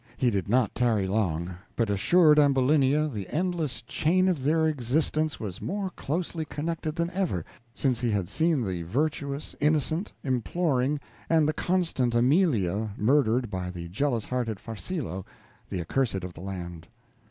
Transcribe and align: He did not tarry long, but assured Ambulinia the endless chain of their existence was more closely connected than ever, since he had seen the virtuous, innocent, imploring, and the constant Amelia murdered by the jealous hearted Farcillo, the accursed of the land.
He 0.17 0.31
did 0.31 0.49
not 0.49 0.73
tarry 0.73 1.05
long, 1.05 1.57
but 1.75 1.91
assured 1.91 2.39
Ambulinia 2.39 3.07
the 3.07 3.29
endless 3.29 3.83
chain 3.83 4.27
of 4.27 4.41
their 4.43 4.65
existence 4.65 5.39
was 5.39 5.61
more 5.61 5.91
closely 5.91 6.43
connected 6.43 6.95
than 6.95 7.11
ever, 7.11 7.45
since 7.75 7.99
he 7.99 8.09
had 8.09 8.27
seen 8.27 8.63
the 8.65 8.81
virtuous, 8.81 9.55
innocent, 9.59 10.11
imploring, 10.23 10.99
and 11.29 11.47
the 11.47 11.53
constant 11.53 12.15
Amelia 12.15 12.89
murdered 12.97 13.51
by 13.51 13.69
the 13.69 13.87
jealous 13.89 14.25
hearted 14.25 14.59
Farcillo, 14.59 15.23
the 15.69 15.79
accursed 15.81 16.23
of 16.23 16.33
the 16.33 16.41
land. 16.41 16.87